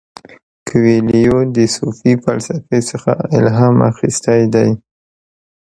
[0.67, 4.69] کویلیو د صوفي فلسفې څخه الهام اخیستی دی.